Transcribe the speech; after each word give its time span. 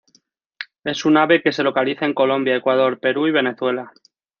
Es 0.83 1.05
un 1.05 1.15
ave 1.17 1.43
que 1.43 1.51
se 1.51 1.61
localiza 1.61 2.05
en 2.07 2.15
Colombia, 2.15 2.55
Ecuador, 2.55 2.99
Perú 2.99 3.27
y 3.27 3.31
Venezuela. 3.31 3.91